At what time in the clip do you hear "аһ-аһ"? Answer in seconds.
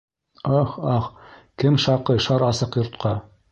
0.59-1.09